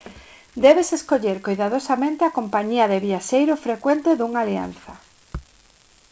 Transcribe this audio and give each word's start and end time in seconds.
débese 0.63 0.93
escoller 0.99 1.37
coidadosamente 1.45 2.21
a 2.25 2.33
compañía 2.39 2.85
de 2.91 3.03
viaxeiro 3.07 3.53
frecuente 3.65 4.09
dunha 4.15 4.39
alianza 4.43 4.93